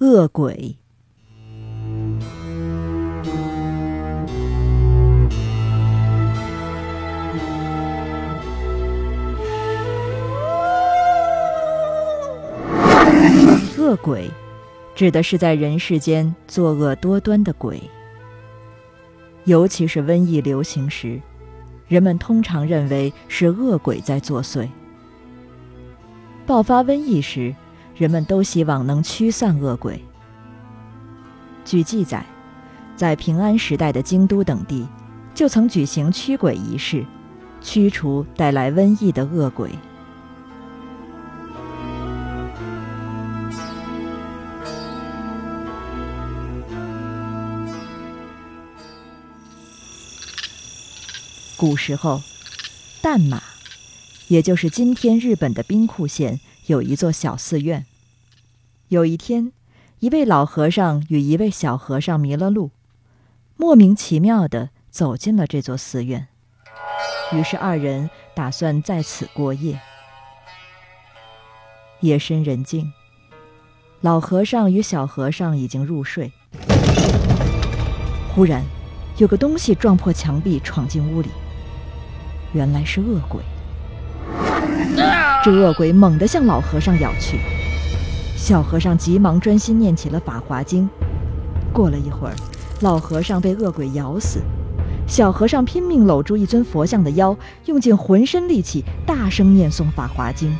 [0.00, 0.76] 恶鬼。
[13.76, 14.30] 恶鬼，
[14.94, 17.82] 指的是在人世间作恶多端的鬼。
[19.46, 21.20] 尤其是瘟疫流行时，
[21.88, 24.68] 人们通常认为是恶鬼在作祟。
[26.46, 27.52] 爆发瘟疫时，
[27.98, 30.00] 人们都希望能驱散恶鬼。
[31.64, 32.24] 据记载，
[32.96, 34.86] 在平安时代的京都等地，
[35.34, 37.04] 就曾举行驱鬼仪式，
[37.60, 39.72] 驱除带来瘟疫的恶鬼。
[51.56, 52.22] 古时候，
[53.02, 53.42] 淡马，
[54.28, 56.38] 也就是今天日本的兵库县，
[56.68, 57.86] 有一座小寺院。
[58.88, 59.52] 有一天，
[60.00, 62.70] 一位老和尚与一位小和尚迷了路，
[63.56, 66.28] 莫名其妙地走进了这座寺院。
[67.32, 69.80] 于是二人打算在此过夜。
[72.00, 72.92] 夜深人静，
[74.02, 76.30] 老和尚与小和尚已经入睡。
[78.34, 78.62] 忽然，
[79.16, 81.30] 有个东西撞破墙壁，闯进屋里。
[82.52, 83.42] 原来是恶鬼，
[85.44, 87.38] 这恶鬼猛地向老和尚咬去，
[88.36, 90.84] 小和尚急忙专心念起了《法华经》。
[91.72, 92.34] 过了一会儿，
[92.80, 94.40] 老和尚被恶鬼咬死，
[95.06, 100.50] 小和尚拼命搂住一尊佛像的腰，用尽浑身力气大声念诵《法华经》。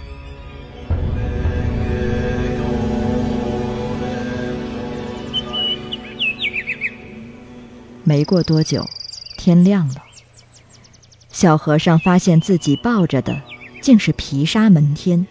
[8.04, 8.86] 没过多久，
[9.36, 9.96] 天亮了。
[11.30, 13.42] 小和尚发现自己抱着的
[13.80, 15.26] 竟是毗沙门天。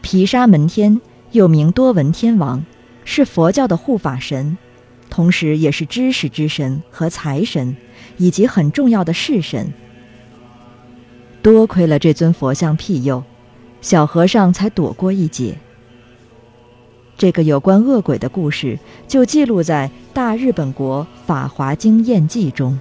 [0.00, 1.00] 毗沙门天
[1.32, 2.64] 又名多闻天王，
[3.04, 4.56] 是佛教的护法神，
[5.10, 7.76] 同时也是知识之神和财神，
[8.16, 9.72] 以及很重要的式神。
[11.42, 13.22] 多亏了这尊佛像庇佑，
[13.80, 15.58] 小和尚才躲过一劫。
[17.16, 18.78] 这个有关恶鬼的故事
[19.08, 22.78] 就记录在《大日本国法华经验记》中。